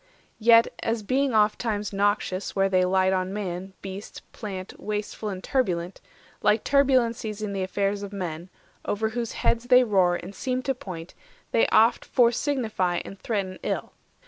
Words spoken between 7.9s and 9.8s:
of men, Over whose heads